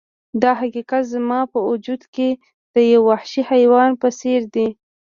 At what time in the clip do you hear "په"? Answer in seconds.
1.51-1.59, 4.01-4.07